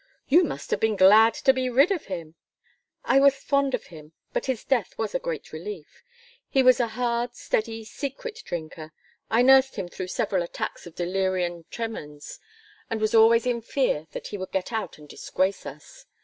"You 0.27 0.43
must 0.43 0.71
have 0.71 0.79
been 0.79 0.95
glad 0.95 1.35
to 1.35 1.53
be 1.53 1.69
rid 1.69 1.91
of 1.91 2.05
him!" 2.05 2.33
"I 3.05 3.19
was 3.19 3.35
fond 3.35 3.75
of 3.75 3.83
him, 3.93 4.13
but 4.33 4.47
his 4.47 4.63
death 4.63 4.97
was 4.97 5.13
a 5.13 5.19
great 5.19 5.53
relief. 5.53 6.01
He 6.49 6.63
was 6.63 6.79
a 6.79 6.87
hard 6.97 7.35
steady 7.35 7.83
secret 7.85 8.41
drinker. 8.43 8.93
I 9.29 9.43
nursed 9.43 9.75
him 9.75 9.87
through 9.87 10.07
several 10.07 10.41
attacks 10.41 10.87
of 10.87 10.95
delirium 10.95 11.65
tremens, 11.69 12.39
and 12.89 12.99
was 12.99 13.13
always 13.13 13.45
in 13.45 13.61
fear 13.61 14.07
that 14.09 14.29
he 14.29 14.39
would 14.39 14.51
get 14.51 14.73
out 14.73 14.97
and 14.97 15.07
disgrace 15.07 15.67
us. 15.67 16.07